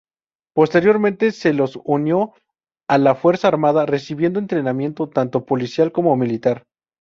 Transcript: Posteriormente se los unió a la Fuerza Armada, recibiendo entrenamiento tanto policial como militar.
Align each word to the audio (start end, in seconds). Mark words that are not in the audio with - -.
Posteriormente 0.55 1.31
se 1.31 1.53
los 1.53 1.79
unió 1.83 2.33
a 2.89 2.97
la 2.97 3.13
Fuerza 3.13 3.49
Armada, 3.49 3.85
recibiendo 3.85 4.39
entrenamiento 4.39 5.07
tanto 5.09 5.45
policial 5.45 5.91
como 5.91 6.15
militar. 6.15 6.63